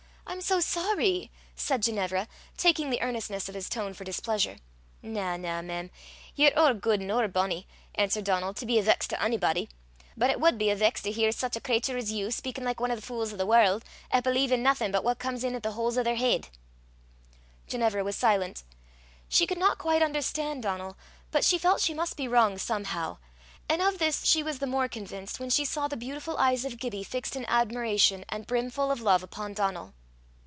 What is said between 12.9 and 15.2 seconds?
o' the fules o' the warl', 'at believe i' naething but what